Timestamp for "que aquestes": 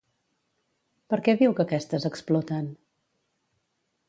1.59-2.09